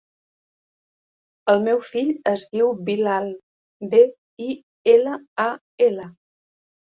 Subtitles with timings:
[1.51, 3.29] El meu fill es diu Bilal:
[3.91, 4.01] be,
[4.45, 4.49] i,
[4.97, 5.13] ela,
[5.47, 5.49] a,
[5.89, 6.09] ela.